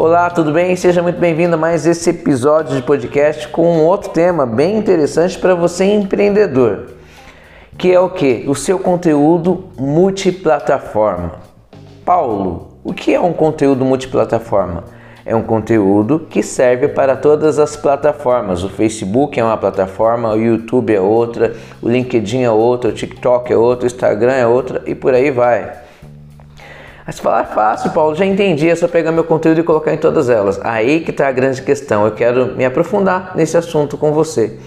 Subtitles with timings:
[0.00, 0.76] Olá, tudo bem?
[0.76, 5.36] Seja muito bem-vindo a mais esse episódio de podcast com um outro tema bem interessante
[5.36, 6.92] para você empreendedor,
[7.76, 8.44] que é o que?
[8.46, 11.32] O seu conteúdo multiplataforma.
[12.04, 14.84] Paulo, o que é um conteúdo multiplataforma?
[15.26, 18.62] É um conteúdo que serve para todas as plataformas.
[18.62, 23.52] O Facebook é uma plataforma, o YouTube é outra, o LinkedIn é outra, o TikTok
[23.52, 25.87] é outra, o Instagram é outra e por aí vai.
[27.08, 29.94] Mas você fala, ah, fácil, Paulo, já entendi, é só pegar meu conteúdo e colocar
[29.94, 30.60] em todas elas.
[30.62, 32.04] Aí que está a grande questão.
[32.04, 34.58] Eu quero me aprofundar nesse assunto com você.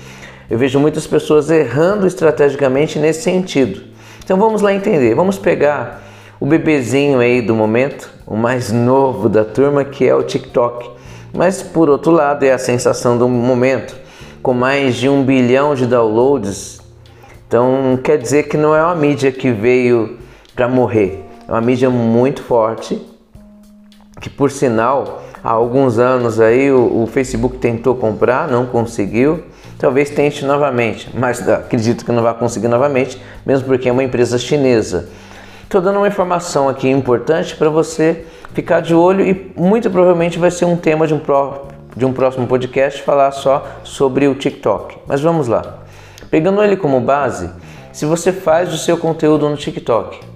[0.50, 3.84] Eu vejo muitas pessoas errando estrategicamente nesse sentido.
[4.24, 5.14] Então vamos lá entender.
[5.14, 6.02] Vamos pegar
[6.40, 10.90] o bebezinho aí do momento, o mais novo da turma, que é o TikTok.
[11.32, 13.96] Mas por outro lado, é a sensação do momento,
[14.42, 16.82] com mais de um bilhão de downloads.
[17.48, 20.18] Então quer dizer que não é uma mídia que veio
[20.56, 23.06] para morrer é uma mídia muito forte,
[24.22, 29.44] que por sinal, há alguns anos aí o, o Facebook tentou comprar, não conseguiu.
[29.78, 34.38] Talvez tente novamente, mas acredito que não vai conseguir novamente, mesmo porque é uma empresa
[34.38, 35.10] chinesa.
[35.64, 40.52] Estou dando uma informação aqui importante para você ficar de olho e muito provavelmente vai
[40.52, 41.64] ser um tema de um, pro,
[41.98, 45.00] de um próximo podcast falar só sobre o TikTok.
[45.06, 45.80] Mas vamos lá.
[46.30, 47.50] Pegando ele como base,
[47.92, 50.31] se você faz o seu conteúdo no TikTok,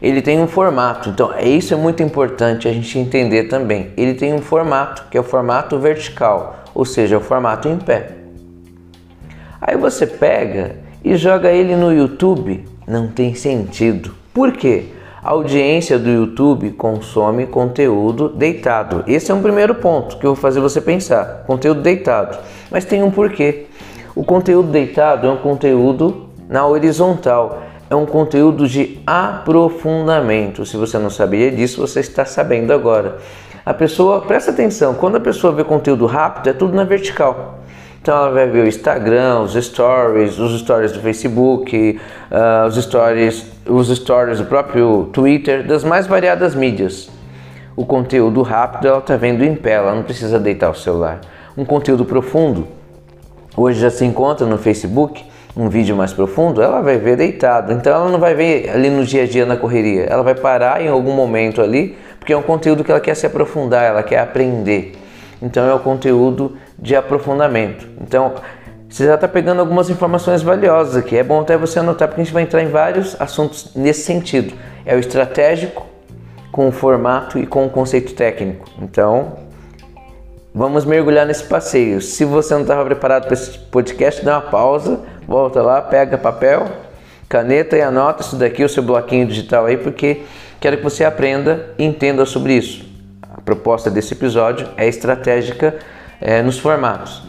[0.00, 1.08] ele tem um formato.
[1.08, 3.90] Então, isso é muito importante a gente entender também.
[3.96, 8.10] Ele tem um formato, que é o formato vertical, ou seja, o formato em pé.
[9.60, 14.14] Aí você pega e joga ele no YouTube, não tem sentido.
[14.32, 14.86] Por quê?
[15.22, 19.02] A audiência do YouTube consome conteúdo deitado.
[19.08, 21.42] Esse é um primeiro ponto que eu vou fazer você pensar.
[21.46, 22.38] Conteúdo deitado.
[22.70, 23.66] Mas tem um porquê.
[24.14, 30.66] O conteúdo deitado é um conteúdo na horizontal é um conteúdo de aprofundamento.
[30.66, 33.18] Se você não sabia disso, você está sabendo agora.
[33.64, 37.60] A pessoa, presta atenção, quando a pessoa vê conteúdo rápido, é tudo na vertical.
[38.00, 41.98] Então ela vai ver o Instagram, os stories, os stories do Facebook,
[42.30, 47.10] uh, os stories, os stories do próprio Twitter, das mais variadas mídias.
[47.74, 51.20] O conteúdo rápido ela está vendo em pé, ela não precisa deitar o celular.
[51.58, 52.68] Um conteúdo profundo,
[53.56, 55.24] hoje já se encontra no Facebook,
[55.56, 57.72] um vídeo mais profundo, ela vai ver deitado.
[57.72, 60.04] Então ela não vai ver ali no dia a dia na correria.
[60.04, 63.24] Ela vai parar em algum momento ali, porque é um conteúdo que ela quer se
[63.24, 64.92] aprofundar, ela quer aprender.
[65.40, 67.88] Então é o conteúdo de aprofundamento.
[68.00, 68.34] Então
[68.88, 71.16] você já está pegando algumas informações valiosas aqui.
[71.16, 74.54] É bom até você anotar, porque a gente vai entrar em vários assuntos nesse sentido.
[74.84, 75.86] É o estratégico
[76.52, 78.64] com o formato e com o conceito técnico.
[78.80, 79.38] Então,
[80.54, 82.00] vamos mergulhar nesse passeio.
[82.00, 86.66] Se você não estava preparado para esse podcast, dá uma pausa, volta lá, pega papel,
[87.28, 90.22] caneta e anota isso daqui, o seu bloquinho digital aí, porque
[90.60, 92.86] quero que você aprenda e entenda sobre isso.
[93.22, 95.76] A proposta desse episódio é estratégica
[96.20, 97.22] é, nos formatos.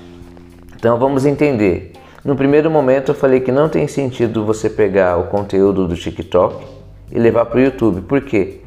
[0.75, 1.94] Então vamos entender.
[2.24, 6.66] No primeiro momento eu falei que não tem sentido você pegar o conteúdo do TikTok
[7.12, 8.02] e levar para o YouTube.
[8.02, 8.62] Por quê?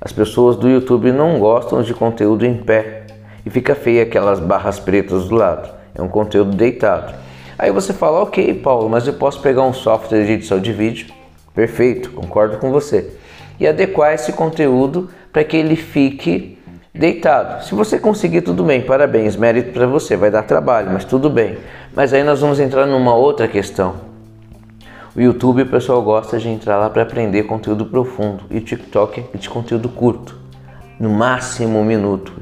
[0.00, 3.06] As pessoas do YouTube não gostam de conteúdo em pé
[3.46, 5.70] e fica feia aquelas barras pretas do lado.
[5.94, 7.14] É um conteúdo deitado.
[7.58, 11.06] Aí você fala, ok, Paulo, mas eu posso pegar um software de edição de vídeo.
[11.54, 13.12] Perfeito, concordo com você.
[13.60, 16.58] E adequar esse conteúdo para que ele fique
[16.92, 17.64] deitado.
[17.64, 21.58] Se você conseguir, tudo bem, parabéns, mérito para você, vai dar trabalho, mas tudo bem.
[21.94, 23.94] Mas aí nós vamos entrar numa outra questão.
[25.14, 29.24] O YouTube o pessoal gosta de entrar lá para aprender conteúdo profundo e o TikTok
[29.32, 30.36] é de conteúdo curto,
[30.98, 32.32] no máximo um minuto,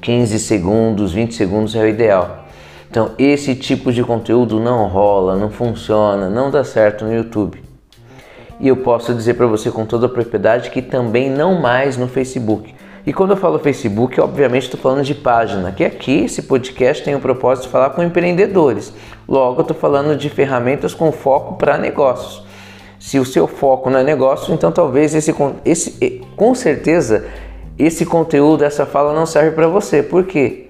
[0.00, 2.45] 15 segundos, 20 segundos é o ideal.
[2.90, 7.62] Então, esse tipo de conteúdo não rola, não funciona, não dá certo no YouTube.
[8.58, 12.08] E eu posso dizer para você com toda a propriedade que também não mais no
[12.08, 12.74] Facebook.
[13.06, 17.14] E quando eu falo Facebook, obviamente estou falando de página, que aqui esse podcast tem
[17.14, 18.92] o propósito de falar com empreendedores.
[19.28, 22.44] Logo, estou falando de ferramentas com foco para negócios.
[22.98, 25.32] Se o seu foco não é negócio, então talvez esse,
[25.64, 27.26] esse com certeza
[27.78, 30.02] esse conteúdo, essa fala não serve para você.
[30.02, 30.65] Por quê?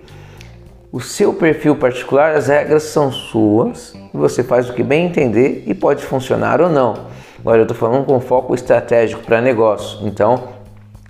[0.96, 5.74] O seu perfil particular, as regras são suas, você faz o que bem entender e
[5.74, 7.08] pode funcionar ou não.
[7.38, 10.44] Agora eu estou falando com foco estratégico para negócio, então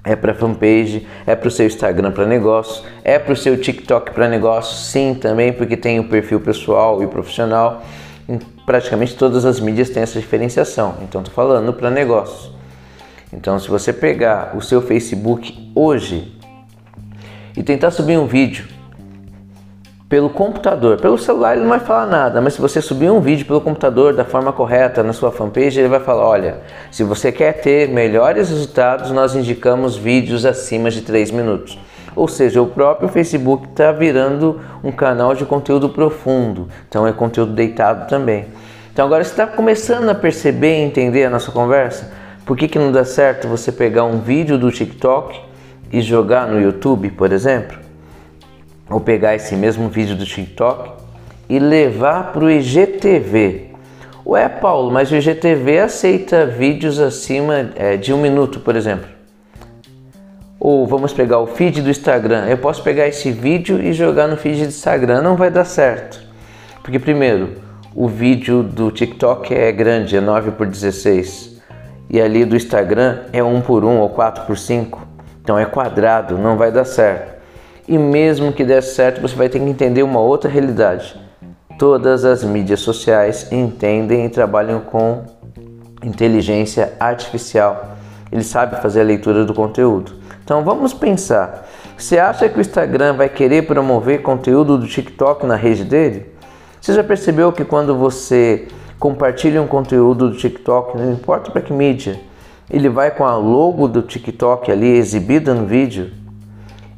[0.02, 4.10] é para fanpage, é para o seu Instagram para negócio, é para o seu TikTok
[4.10, 7.80] para negócio, sim também, porque tem o perfil pessoal e profissional.
[8.66, 12.50] Praticamente todas as mídias têm essa diferenciação, então estou falando para negócio.
[13.32, 16.36] Então, se você pegar o seu Facebook hoje
[17.56, 18.74] e tentar subir um vídeo
[20.08, 20.98] pelo computador.
[21.00, 24.14] Pelo celular ele não vai falar nada, mas se você subir um vídeo pelo computador
[24.14, 26.60] da forma correta na sua fanpage, ele vai falar: olha,
[26.90, 31.78] se você quer ter melhores resultados, nós indicamos vídeos acima de 3 minutos.
[32.14, 37.52] Ou seja, o próprio Facebook está virando um canal de conteúdo profundo, então é conteúdo
[37.52, 38.46] deitado também.
[38.90, 42.10] Então agora você está começando a perceber e entender a nossa conversa?
[42.46, 45.38] Por que, que não dá certo você pegar um vídeo do TikTok
[45.92, 47.85] e jogar no YouTube, por exemplo?
[48.88, 50.90] Ou pegar esse mesmo vídeo do TikTok
[51.48, 53.70] e levar para o IGTV.
[54.24, 59.08] Ué, Paulo, mas o IGTV aceita vídeos acima é, de um minuto, por exemplo.
[60.58, 62.46] Ou vamos pegar o feed do Instagram.
[62.46, 65.22] Eu posso pegar esse vídeo e jogar no feed do Instagram.
[65.22, 66.20] Não vai dar certo.
[66.82, 67.54] Porque, primeiro,
[67.94, 71.62] o vídeo do TikTok é grande, é 9 por 16.
[72.10, 75.06] E ali do Instagram é 1 por 1 ou 4 por 5.
[75.40, 77.35] Então é quadrado, não vai dar certo.
[77.88, 81.14] E mesmo que der certo, você vai ter que entender uma outra realidade.
[81.78, 85.22] Todas as mídias sociais entendem e trabalham com
[86.02, 87.96] inteligência artificial.
[88.32, 90.14] Ele sabe fazer a leitura do conteúdo.
[90.44, 91.68] Então vamos pensar.
[91.96, 96.26] Você acha que o Instagram vai querer promover conteúdo do TikTok na rede dele?
[96.80, 98.66] Você já percebeu que quando você
[98.98, 102.18] compartilha um conteúdo do TikTok, não importa para que mídia,
[102.68, 106.25] ele vai com a logo do TikTok ali exibida no vídeo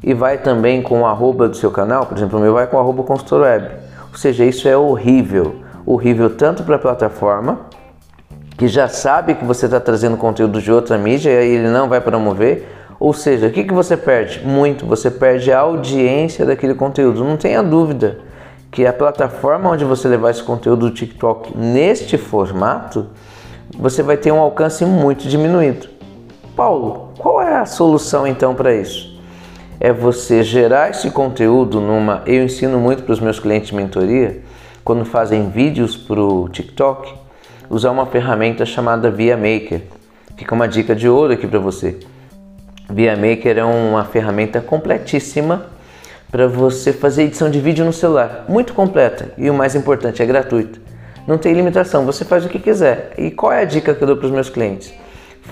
[0.03, 2.77] e vai também com o arroba do seu canal, por exemplo, o meu vai com
[2.77, 3.69] o arroba consultor web.
[4.11, 5.55] Ou seja, isso é horrível.
[5.85, 7.61] Horrível tanto para a plataforma,
[8.57, 11.87] que já sabe que você está trazendo conteúdo de outra mídia e aí ele não
[11.87, 12.67] vai promover,
[12.99, 14.45] ou seja, o que, que você perde?
[14.45, 17.23] Muito, você perde a audiência daquele conteúdo.
[17.23, 18.19] Não tenha dúvida
[18.69, 23.07] que a plataforma onde você levar esse conteúdo do TikTok neste formato,
[23.77, 25.87] você vai ter um alcance muito diminuído.
[26.55, 29.08] Paulo, qual é a solução então para isso?
[29.81, 32.21] É você gerar esse conteúdo numa.
[32.25, 34.41] Eu ensino muito para os meus clientes de mentoria,
[34.83, 37.13] quando fazem vídeos para o TikTok,
[37.69, 39.83] usar uma ferramenta chamada Via Maker.
[40.35, 41.97] Fica uma dica de ouro aqui para você.
[42.89, 45.67] Via Maker é uma ferramenta completíssima
[46.29, 50.25] para você fazer edição de vídeo no celular, muito completa e o mais importante é
[50.25, 50.77] gratuita.
[51.25, 53.13] Não tem limitação, você faz o que quiser.
[53.17, 54.93] E qual é a dica que eu dou para os meus clientes?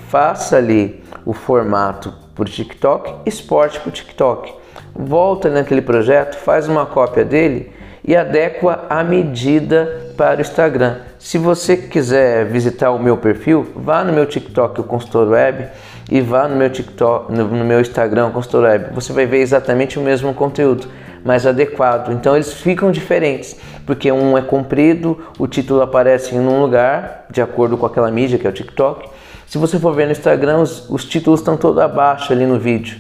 [0.10, 4.54] Faça ali o formato por TikTok, exporte para o TikTok.
[4.96, 7.72] Volta naquele projeto, faz uma cópia dele
[8.06, 10.98] e adequa a medida para o Instagram.
[11.18, 15.68] Se você quiser visitar o meu perfil, vá no meu TikTok, o Consultor Web
[16.10, 19.98] e vá no meu TikTok, no, no meu Instagram, Consultor Web, você vai ver exatamente
[19.98, 20.88] o mesmo conteúdo,
[21.26, 22.12] mas adequado.
[22.12, 27.42] Então eles ficam diferentes, porque um é comprido, o título aparece em um lugar, de
[27.42, 29.10] acordo com aquela mídia que é o TikTok.
[29.48, 32.98] Se você for ver no Instagram, os, os títulos estão todos abaixo ali no vídeo.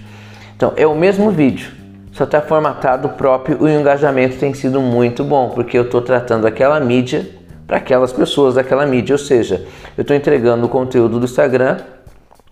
[0.55, 1.71] Então é o mesmo vídeo,
[2.13, 6.79] só está formatado próprio o engajamento tem sido muito bom, porque eu estou tratando aquela
[6.79, 7.29] mídia
[7.67, 9.63] para aquelas pessoas daquela mídia, ou seja,
[9.95, 11.77] eu estou entregando o conteúdo do Instagram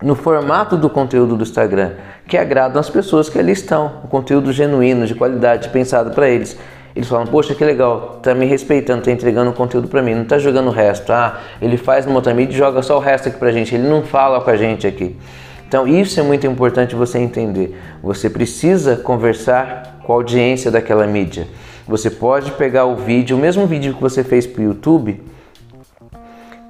[0.02, 1.92] no formato do conteúdo do Instagram,
[2.28, 6.56] que agradam as pessoas que ali estão, o conteúdo genuíno, de qualidade, pensado para eles.
[6.96, 10.38] Eles falam, poxa, que legal, tá me respeitando, tá entregando conteúdo para mim, não tá
[10.38, 11.12] jogando o resto.
[11.12, 13.86] Ah, ele faz no outra mídia e joga só o resto aqui pra gente, ele
[13.86, 15.14] não fala com a gente aqui.
[15.68, 17.78] Então, isso é muito importante você entender.
[18.02, 21.46] Você precisa conversar com a audiência daquela mídia.
[21.86, 25.20] Você pode pegar o vídeo, o mesmo vídeo que você fez para o YouTube,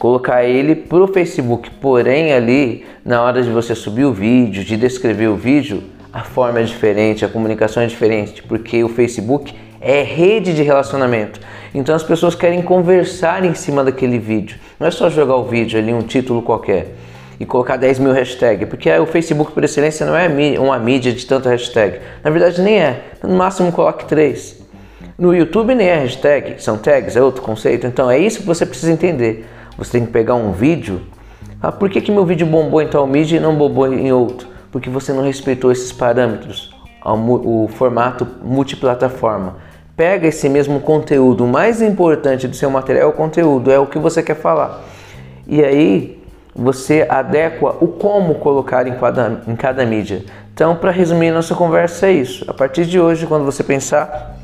[0.01, 1.71] colocar ele para o Facebook.
[1.71, 6.59] Porém, ali, na hora de você subir o vídeo, de descrever o vídeo, a forma
[6.59, 9.55] é diferente, a comunicação é diferente, porque o Facebook
[9.87, 11.39] é rede de relacionamento.
[11.73, 14.59] Então as pessoas querem conversar em cima daquele vídeo.
[14.81, 16.97] Não é só jogar o vídeo ali, um título qualquer,
[17.39, 21.25] e colocar 10 mil hashtags, porque o Facebook, por excelência, não é uma mídia de
[21.25, 22.01] tanto hashtag.
[22.25, 23.01] Na verdade, nem é.
[23.23, 24.61] No máximo, coloque 3.
[25.17, 27.87] No YouTube, nem é hashtag, são tags, é outro conceito.
[27.87, 29.47] Então é isso que você precisa entender.
[29.79, 31.03] Você tem que pegar um vídeo.
[31.63, 34.49] Ah, por que, que meu vídeo bombou em tal mídia e não bombou em outro?
[34.73, 36.75] Porque você não respeitou esses parâmetros,
[37.05, 39.66] o formato multiplataforma.
[39.97, 43.87] Pega esse mesmo conteúdo, o mais importante do seu material é o conteúdo, é o
[43.87, 44.85] que você quer falar.
[45.47, 46.23] E aí
[46.55, 50.23] você adequa o como colocar em cada, em cada mídia.
[50.53, 52.45] Então, para resumir nossa conversa, é isso.
[52.47, 54.37] A partir de hoje, quando você pensar,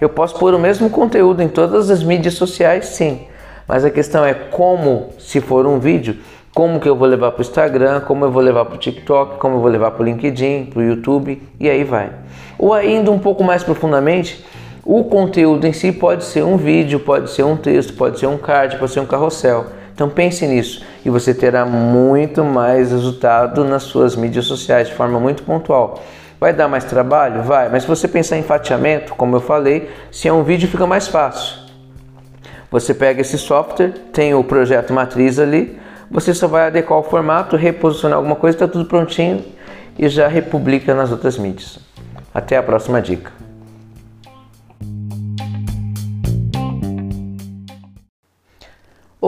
[0.00, 3.22] eu posso pôr o mesmo conteúdo em todas as mídias sociais, sim.
[3.66, 6.18] Mas a questão é como, se for um vídeo,
[6.54, 9.38] como que eu vou levar para o Instagram, como eu vou levar para o TikTok,
[9.38, 12.10] como eu vou levar para o LinkedIn, para o YouTube e aí vai.
[12.58, 14.44] Ou ainda um pouco mais profundamente,
[14.90, 18.38] o conteúdo em si pode ser um vídeo, pode ser um texto, pode ser um
[18.38, 19.66] card, pode ser um carrossel.
[19.92, 25.20] Então pense nisso e você terá muito mais resultado nas suas mídias sociais de forma
[25.20, 26.02] muito pontual.
[26.40, 27.42] Vai dar mais trabalho?
[27.42, 30.86] Vai, mas se você pensar em fatiamento, como eu falei, se é um vídeo fica
[30.86, 31.58] mais fácil.
[32.70, 35.78] Você pega esse software, tem o projeto matriz ali,
[36.10, 39.44] você só vai adequar o formato, reposicionar alguma coisa, está tudo prontinho
[39.98, 41.78] e já republica nas outras mídias.
[42.32, 43.37] Até a próxima dica.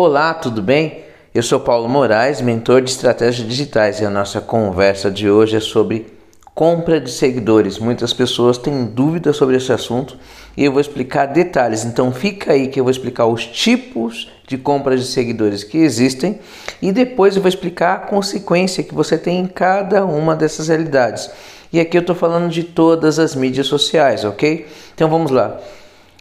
[0.03, 1.01] Olá, tudo bem?
[1.35, 5.61] Eu sou Paulo Moraes, mentor de estratégias digitais, e a nossa conversa de hoje é
[5.61, 6.07] sobre
[6.55, 7.79] compra de seguidores.
[7.79, 10.17] Muitas pessoas têm dúvidas sobre esse assunto
[10.57, 11.85] e eu vou explicar detalhes.
[11.85, 16.41] Então fica aí que eu vou explicar os tipos de compra de seguidores que existem
[16.81, 21.29] e depois eu vou explicar a consequência que você tem em cada uma dessas realidades.
[21.71, 24.67] E aqui eu estou falando de todas as mídias sociais, ok?
[24.95, 25.61] Então vamos lá.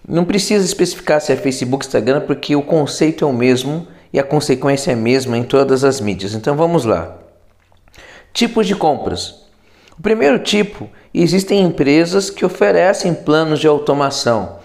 [0.08, 4.24] Não precisa especificar se é Facebook, Instagram, porque o conceito é o mesmo e a
[4.24, 6.34] consequência é a mesma em todas as mídias.
[6.34, 7.15] Então vamos lá.
[8.34, 9.44] Tipos de compras.
[9.98, 14.58] O primeiro tipo, existem empresas que oferecem planos de automação.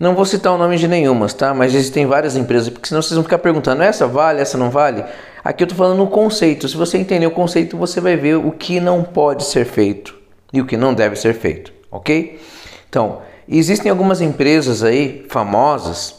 [0.00, 1.52] Não vou citar o nome de nenhumas, tá?
[1.52, 5.04] Mas existem várias empresas, porque senão vocês vão ficar perguntando: essa vale, essa não vale?
[5.44, 6.66] Aqui eu estou falando no conceito.
[6.66, 10.18] Se você entender o conceito, você vai ver o que não pode ser feito
[10.52, 12.40] e o que não deve ser feito, ok?
[12.88, 13.20] Então,
[13.58, 16.16] existem algumas empresas aí famosas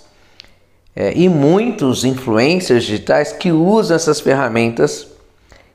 [0.95, 5.07] é, e muitos influencers digitais que usam essas ferramentas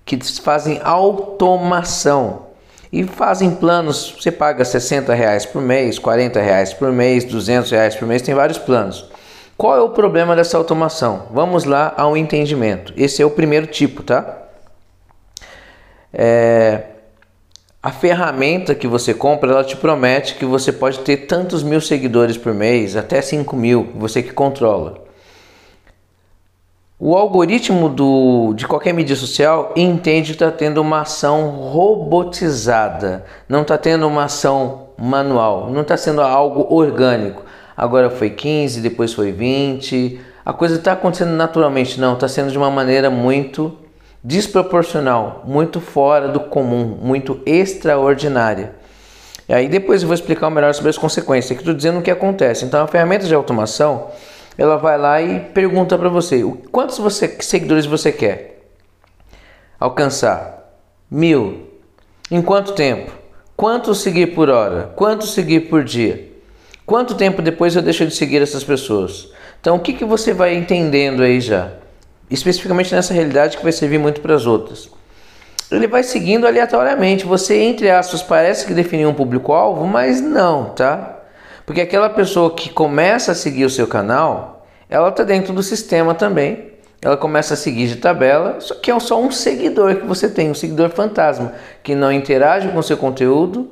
[0.05, 2.47] que fazem automação
[2.93, 4.15] e fazem planos.
[4.19, 8.35] Você paga 60 reais por mês, 40 reais por mês, 200 reais por mês, tem
[8.35, 9.11] vários planos.
[9.57, 11.27] Qual é o problema dessa automação?
[11.33, 12.93] Vamos lá ao entendimento.
[12.97, 14.43] Esse é o primeiro tipo, tá?
[16.13, 16.83] É,
[17.87, 22.37] a ferramenta que você compra, ela te promete que você pode ter tantos mil seguidores
[22.37, 25.05] por mês, até 5 mil, você que controla.
[26.99, 33.63] O algoritmo do, de qualquer mídia social entende que está tendo uma ação robotizada, não
[33.63, 37.45] está tendo uma ação manual, não está sendo algo orgânico.
[37.77, 40.21] Agora foi 15, depois foi 20.
[40.45, 43.86] A coisa está acontecendo naturalmente, não, está sendo de uma maneira muito
[44.27, 48.75] desproporcional, muito fora do comum, muito extraordinária.
[49.49, 52.11] E aí depois eu vou explicar melhor sobre as consequências, que estou dizendo o que
[52.11, 52.65] acontece.
[52.65, 54.09] Então a ferramenta de automação
[54.59, 56.43] ela vai lá e pergunta para você
[56.73, 58.65] quantos você, seguidores você quer
[59.79, 60.75] alcançar?
[61.09, 61.69] Mil.
[62.29, 63.13] Em quanto tempo?
[63.57, 64.93] Quanto seguir por hora?
[64.97, 66.33] Quanto seguir por dia?
[66.85, 69.31] Quanto tempo depois eu deixo de seguir essas pessoas?
[69.61, 71.71] Então, o que, que você vai entendendo aí já?
[72.31, 74.91] Especificamente nessa realidade que vai servir muito para as outras.
[75.71, 77.27] Ele vai seguindo aleatoriamente.
[77.27, 81.21] Você, entre aspas, parece que definiu um público-alvo, mas não, tá?
[81.65, 86.15] Porque aquela pessoa que começa a seguir o seu canal, ela está dentro do sistema
[86.15, 86.73] também.
[87.03, 90.51] Ela começa a seguir de tabela, só que é só um seguidor que você tem,
[90.51, 91.53] um seguidor fantasma,
[91.83, 93.71] que não interage com o seu conteúdo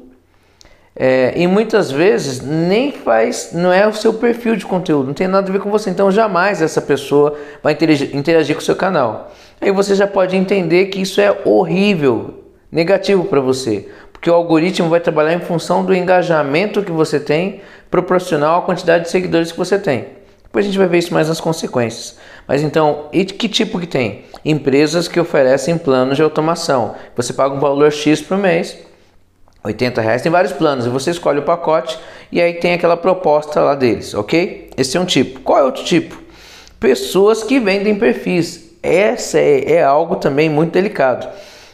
[0.97, 5.27] é, e muitas vezes nem faz, não é o seu perfil de conteúdo, não tem
[5.27, 5.91] nada a ver com você.
[5.91, 9.33] Então jamais essa pessoa vai interagir, interagir com o seu canal.
[9.61, 14.89] Aí você já pode entender que isso é horrível, negativo para você, porque o algoritmo
[14.89, 17.61] vai trabalhar em função do engajamento que você tem,
[17.91, 20.07] proporcional à quantidade de seguidores que você tem.
[20.45, 22.17] Depois a gente vai ver isso mais nas consequências.
[22.47, 24.25] Mas então, e que tipo que tem?
[24.45, 26.95] Empresas que oferecem planos de automação.
[27.17, 28.79] Você paga um valor X por mês,
[29.65, 31.99] 80 reais, tem vários planos, e você escolhe o pacote
[32.31, 34.71] e aí tem aquela proposta lá deles, ok?
[34.77, 35.41] Esse é um tipo.
[35.41, 36.21] Qual é outro tipo?
[36.79, 38.73] Pessoas que vendem perfis.
[38.83, 41.27] Essa é, é algo também muito delicado.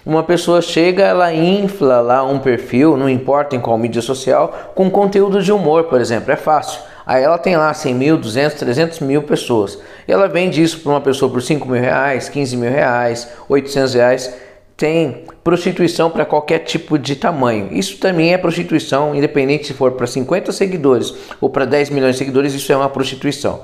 [0.06, 4.88] Uma pessoa chega, ela infla lá um perfil, não importa em qual mídia social, com
[4.88, 6.80] conteúdo de humor, por exemplo, é fácil.
[7.04, 9.78] Aí ela tem lá 100 mil, 200, 300 mil pessoas.
[10.06, 13.94] E ela vende isso para uma pessoa por 5 mil reais, 15 mil reais, 800
[13.94, 14.34] reais.
[14.80, 17.68] Tem prostituição para qualquer tipo de tamanho.
[17.70, 22.20] Isso também é prostituição, independente se for para 50 seguidores ou para 10 milhões de
[22.20, 23.60] seguidores, isso é uma prostituição.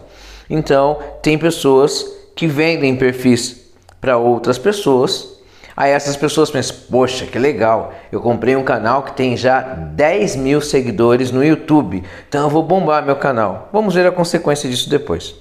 [0.50, 2.04] Então, tem pessoas
[2.34, 5.34] que vendem perfis para outras pessoas
[5.74, 10.36] Aí essas pessoas pensam, poxa, que legal, eu comprei um canal que tem já 10
[10.36, 13.68] mil seguidores no YouTube, então eu vou bombar meu canal.
[13.70, 15.34] Vamos ver a consequência disso depois.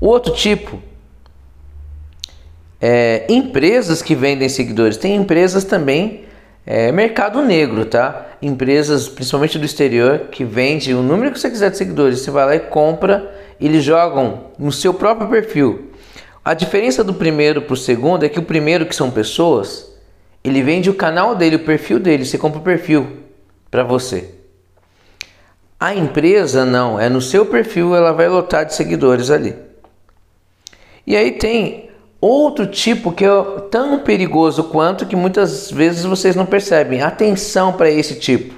[0.00, 0.80] O outro tipo
[2.80, 4.96] é empresas que vendem seguidores.
[4.96, 6.24] Tem empresas também,
[6.66, 8.26] é, mercado negro, tá?
[8.42, 12.20] Empresas, principalmente do exterior, que vendem o número que você quiser de seguidores.
[12.20, 15.90] Você vai lá e compra, eles jogam no seu próprio perfil.
[16.44, 19.92] A diferença do primeiro para o segundo é que o primeiro, que são pessoas,
[20.44, 23.24] ele vende o canal dele, o perfil dele, você compra o perfil
[23.70, 24.30] para você.
[25.78, 29.56] A empresa não, é no seu perfil, ela vai lotar de seguidores ali.
[31.06, 31.90] E aí tem
[32.20, 33.30] outro tipo que é
[33.70, 37.02] tão perigoso quanto que muitas vezes vocês não percebem.
[37.02, 38.54] Atenção para esse tipo.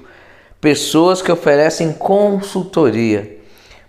[0.61, 3.37] Pessoas que oferecem consultoria.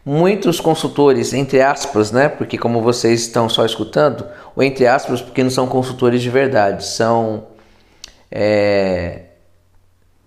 [0.06, 2.30] Muitos consultores, entre aspas, né?
[2.30, 6.86] Porque como vocês estão só escutando, ou entre aspas, porque não são consultores de verdade,
[6.86, 7.48] são
[8.32, 9.24] é,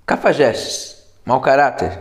[0.07, 1.99] cafajestes, mau caráter.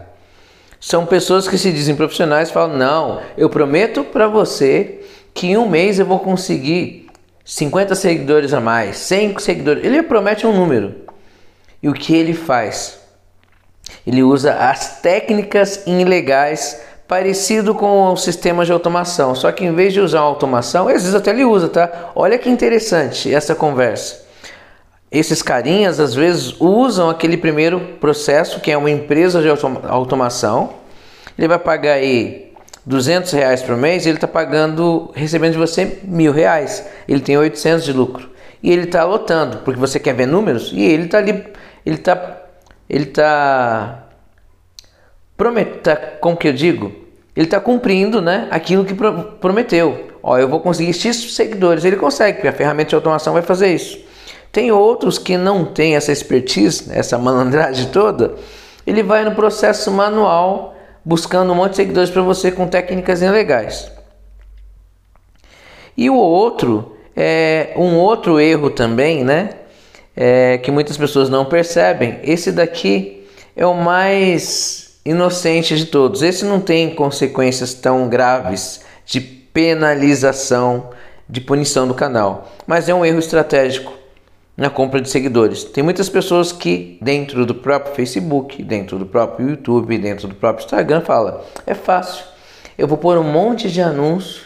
[0.80, 5.58] São pessoas que se dizem profissionais e falam: Não, eu prometo para você que em
[5.58, 7.01] um mês eu vou conseguir
[7.44, 9.84] 50 seguidores a mais, 100 seguidores.
[9.84, 10.96] Ele promete um número.
[11.82, 13.00] E o que ele faz?
[14.06, 19.92] Ele usa as técnicas ilegais parecido com o sistema de automação, só que em vez
[19.92, 22.12] de usar automação, às vezes até ele usa, tá?
[22.16, 24.22] Olha que interessante essa conversa.
[25.12, 29.50] Esses carinhas às vezes usam aquele primeiro processo que é uma empresa de
[29.90, 30.76] automação.
[31.38, 32.51] Ele vai pagar aí
[32.86, 36.86] 200 reais por mês, ele está pagando, recebendo de você mil reais.
[37.08, 38.30] Ele tem 800 de lucro
[38.64, 41.44] e ele está lotando porque você quer ver números e ele está ali,
[41.86, 42.42] ele está,
[42.90, 44.08] ele está
[45.38, 46.92] prometa, como que eu digo?
[47.36, 48.94] Ele está cumprindo, né, aquilo que
[49.40, 50.12] prometeu.
[50.22, 51.84] Ó, eu vou conseguir X seguidores.
[51.84, 53.98] Ele consegue, porque a ferramenta de automação vai fazer isso.
[54.52, 58.36] Tem outros que não têm essa expertise, essa malandragem toda,
[58.86, 60.71] ele vai no processo manual
[61.04, 63.92] buscando um monte de seguidores para você com técnicas ilegais.
[65.98, 69.50] E o outro, é um outro erro também, né?
[70.16, 72.20] É, que muitas pessoas não percebem.
[72.24, 76.22] Esse daqui é o mais inocente de todos.
[76.22, 80.90] Esse não tem consequências tão graves de penalização,
[81.28, 84.01] de punição do canal, mas é um erro estratégico
[84.62, 85.64] na compra de seguidores.
[85.64, 90.64] Tem muitas pessoas que dentro do próprio Facebook, dentro do próprio YouTube, dentro do próprio
[90.64, 92.24] Instagram fala: "É fácil.
[92.78, 94.44] Eu vou pôr um monte de anúncio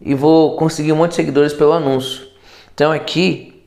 [0.00, 2.22] e vou conseguir um monte de seguidores pelo anúncio".
[2.72, 3.64] Então aqui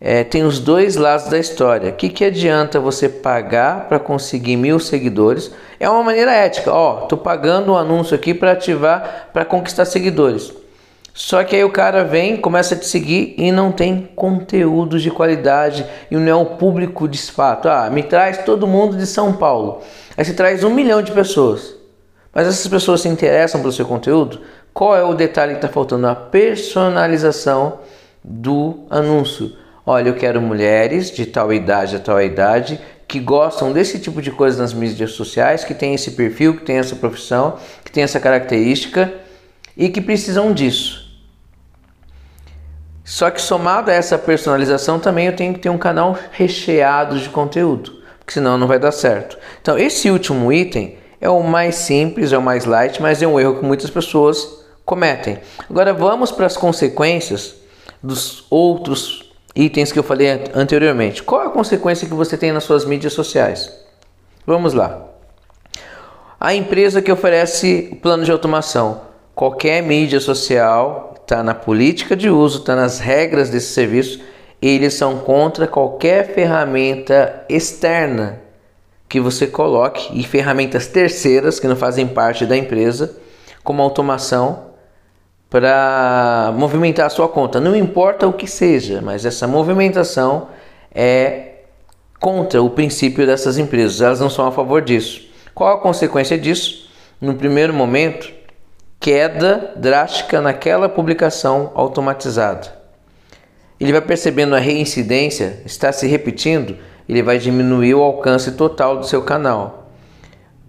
[0.00, 1.90] é, tem os dois lados da história.
[1.90, 5.52] O que, que adianta você pagar para conseguir mil seguidores?
[5.78, 6.72] É uma maneira ética.
[6.72, 10.52] Ó, tô pagando um anúncio aqui para ativar, para conquistar seguidores.
[11.16, 15.12] Só que aí o cara vem, começa a te seguir e não tem conteúdo de
[15.12, 17.68] qualidade e não é o público de fato.
[17.68, 19.80] Ah, me traz todo mundo de São Paulo.
[20.16, 21.76] Aí você traz um milhão de pessoas.
[22.34, 24.40] Mas essas pessoas se interessam pelo seu conteúdo?
[24.72, 26.08] Qual é o detalhe que está faltando?
[26.08, 27.78] A personalização
[28.24, 29.52] do anúncio.
[29.86, 34.32] Olha, eu quero mulheres de tal idade a tal idade que gostam desse tipo de
[34.32, 38.18] coisa nas mídias sociais, que tem esse perfil, que tem essa profissão, que tem essa
[38.18, 39.14] característica
[39.76, 41.03] e que precisam disso.
[43.04, 47.28] Só que somado a essa personalização também eu tenho que ter um canal recheado de
[47.28, 49.36] conteúdo, porque senão não vai dar certo.
[49.60, 53.38] Então esse último item é o mais simples, é o mais light, mas é um
[53.38, 55.38] erro que muitas pessoas cometem.
[55.68, 57.54] Agora vamos para as consequências
[58.02, 61.22] dos outros itens que eu falei anteriormente.
[61.22, 63.70] Qual é a consequência que você tem nas suas mídias sociais?
[64.46, 65.02] Vamos lá.
[66.40, 69.02] A empresa que oferece o plano de automação,
[69.34, 74.20] qualquer mídia social está na política de uso, está nas regras desse serviço.
[74.62, 78.40] Eles são contra qualquer ferramenta externa
[79.08, 83.16] que você coloque e ferramentas terceiras que não fazem parte da empresa,
[83.62, 84.74] como automação,
[85.48, 87.60] para movimentar a sua conta.
[87.60, 90.48] Não importa o que seja, mas essa movimentação
[90.92, 91.52] é
[92.18, 94.00] contra o princípio dessas empresas.
[94.00, 95.22] Elas não são a favor disso.
[95.54, 96.90] Qual a consequência disso?
[97.20, 98.32] No primeiro momento,
[99.04, 102.68] queda drástica naquela publicação automatizada.
[103.78, 109.06] Ele vai percebendo a reincidência está se repetindo, ele vai diminuir o alcance total do
[109.06, 109.90] seu canal.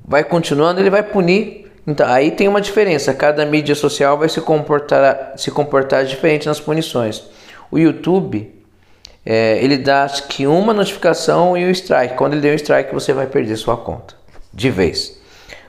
[0.06, 1.72] Vai continuando, ele vai punir.
[1.88, 3.14] Então, aí tem uma diferença.
[3.14, 7.24] Cada mídia social vai se comportar, se comportar diferente nas punições.
[7.72, 8.54] O YouTube,
[9.26, 12.16] é, ele dá acho que uma notificação e o strike.
[12.16, 14.14] Quando ele der um strike, você vai perder sua conta
[14.54, 15.18] de vez.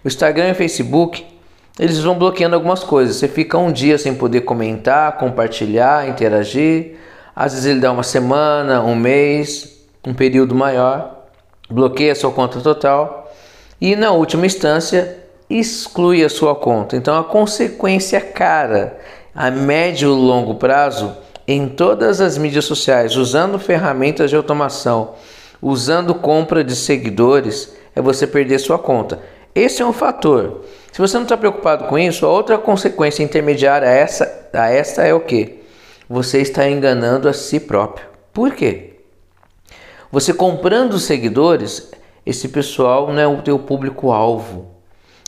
[0.03, 1.36] O Instagram e o Facebook
[1.79, 3.17] eles vão bloqueando algumas coisas.
[3.17, 6.97] Você fica um dia sem poder comentar, compartilhar, interagir.
[7.35, 11.27] Às vezes ele dá uma semana, um mês, um período maior,
[11.69, 13.31] bloqueia a sua conta total
[13.81, 15.19] e na última instância
[15.51, 16.97] exclui a sua conta.
[16.97, 18.99] Então a consequência cara
[19.35, 21.15] a médio e longo prazo
[21.47, 25.15] em todas as mídias sociais, usando ferramentas de automação,
[25.61, 29.21] usando compra de seguidores, é você perder sua conta.
[29.57, 30.67] Esse é um fator.
[30.93, 35.03] Se você não está preocupado com isso, a outra consequência intermediária a essa, a essa
[35.03, 35.63] é o que?
[36.07, 38.07] Você está enganando a si próprio.
[38.35, 38.97] Por quê?
[40.13, 41.91] Você comprando seguidores,
[42.27, 44.67] esse pessoal não é o teu público-alvo.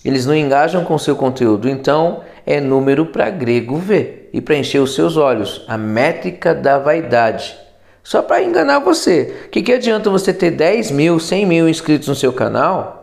[0.05, 4.29] Eles não engajam com seu conteúdo, então é número para grego ver.
[4.31, 7.57] e para encher os seus olhos, a métrica da vaidade.
[8.05, 9.45] Só para enganar você.
[9.47, 12.98] O que, que adianta você ter 10 mil, 100 mil inscritos no seu canal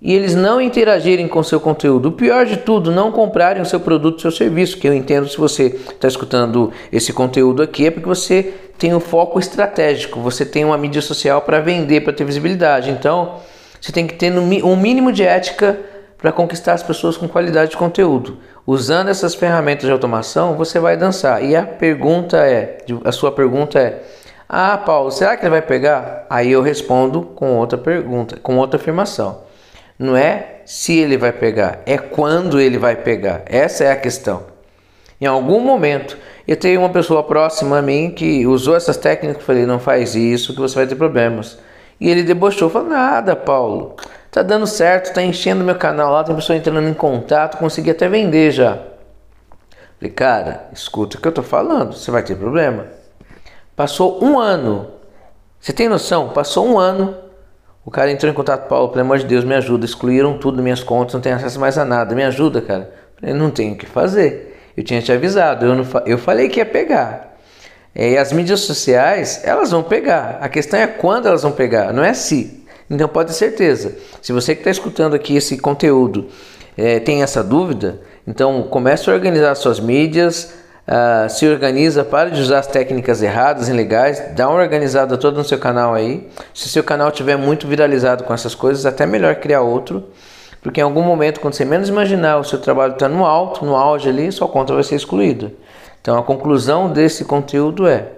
[0.00, 2.10] e eles não interagirem com seu conteúdo.
[2.10, 5.28] O pior de tudo, não comprarem o seu produto, o seu serviço, que eu entendo
[5.28, 10.46] se você está escutando esse conteúdo aqui, é porque você tem um foco estratégico, você
[10.46, 12.90] tem uma mídia social para vender, para ter visibilidade.
[12.90, 13.36] Então,
[13.80, 15.78] você tem que ter um mínimo de ética
[16.16, 18.38] para conquistar as pessoas com qualidade de conteúdo.
[18.64, 21.42] Usando essas ferramentas de automação, você vai dançar.
[21.42, 24.02] E a pergunta é, a sua pergunta é:
[24.48, 28.78] "Ah, Paulo, será que ele vai pegar?" Aí eu respondo com outra pergunta, com outra
[28.78, 29.47] afirmação.
[29.98, 33.42] Não é se ele vai pegar, é quando ele vai pegar.
[33.46, 34.44] Essa é a questão.
[35.20, 39.66] Em algum momento, eu tenho uma pessoa próxima a mim que usou essas técnicas, falei,
[39.66, 41.58] não faz isso que você vai ter problemas.
[42.00, 43.96] E ele debochou, falou, nada, Paulo,
[44.30, 48.08] tá dando certo, tá enchendo meu canal lá, tem pessoa entrando em contato, consegui até
[48.08, 48.78] vender já.
[49.98, 52.86] Falei, cara, escuta o que eu tô falando, você vai ter problema.
[53.74, 54.86] Passou um ano,
[55.58, 56.28] você tem noção?
[56.28, 57.16] Passou um ano,
[57.88, 59.86] o cara entrou em contato, Paulo, pelo amor de Deus, me ajuda.
[59.86, 62.14] Excluíram tudo minhas contas, não tenho acesso mais a nada.
[62.14, 62.92] Me ajuda, cara.
[63.22, 64.60] Eu não tenho o que fazer.
[64.76, 67.34] Eu tinha te avisado, eu, não, eu falei que ia pegar.
[67.94, 70.36] É, e as mídias sociais, elas vão pegar.
[70.42, 72.62] A questão é quando elas vão pegar, não é se.
[72.90, 73.96] Então pode ter certeza.
[74.20, 76.28] Se você que está escutando aqui esse conteúdo
[76.76, 80.52] é, tem essa dúvida, então comece a organizar suas mídias,
[80.88, 85.44] Uh, se organiza, para de usar as técnicas erradas, ilegais, dá uma organizada toda no
[85.44, 86.26] seu canal aí.
[86.54, 90.04] Se seu canal tiver muito viralizado com essas coisas, até melhor criar outro,
[90.62, 93.76] porque em algum momento, quando você menos imaginar, o seu trabalho está no alto, no
[93.76, 95.52] auge ali, sua conta vai ser excluída.
[96.00, 98.08] Então a conclusão desse conteúdo é,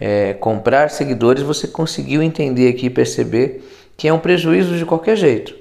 [0.00, 3.64] é comprar seguidores, você conseguiu entender aqui e perceber
[3.96, 5.54] que é um prejuízo de qualquer jeito.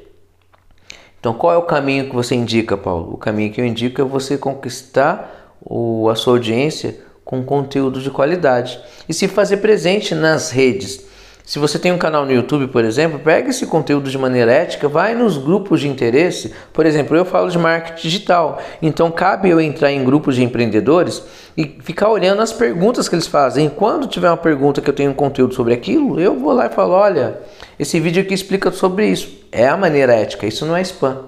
[1.19, 3.13] Então qual é o caminho que você indica, Paulo?
[3.13, 8.11] O caminho que eu indico é você conquistar o, a sua audiência com conteúdo de
[8.11, 11.05] qualidade e se fazer presente nas redes.
[11.45, 14.87] Se você tem um canal no YouTube, por exemplo, pega esse conteúdo de maneira ética,
[14.87, 16.51] vai nos grupos de interesse.
[16.73, 21.21] Por exemplo, eu falo de marketing digital, então cabe eu entrar em grupos de empreendedores
[21.55, 23.69] e ficar olhando as perguntas que eles fazem.
[23.69, 26.69] Quando tiver uma pergunta que eu tenho um conteúdo sobre aquilo, eu vou lá e
[26.69, 27.39] falo: olha,
[27.77, 29.29] esse vídeo aqui explica sobre isso.
[29.51, 31.25] É a maneira ética, isso não é spam.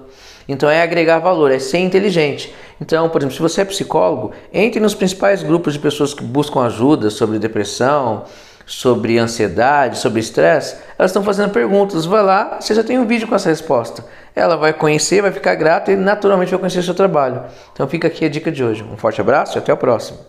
[0.48, 2.54] Então é agregar valor, é ser inteligente.
[2.80, 6.62] Então, por exemplo, se você é psicólogo, entre nos principais grupos de pessoas que buscam
[6.62, 8.24] ajuda sobre depressão,
[8.68, 10.76] sobre ansiedade, sobre estresse.
[10.98, 12.04] Elas estão fazendo perguntas.
[12.04, 14.04] Vai lá, você já tem um vídeo com essa resposta.
[14.36, 17.42] Ela vai conhecer, vai ficar grata e naturalmente vai conhecer o seu trabalho.
[17.72, 18.84] Então fica aqui a dica de hoje.
[18.84, 20.27] Um forte abraço e até o próximo.